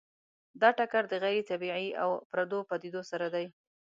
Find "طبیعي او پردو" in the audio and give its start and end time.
1.51-2.59